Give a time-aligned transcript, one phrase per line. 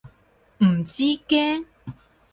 [0.57, 1.67] 唔知驚？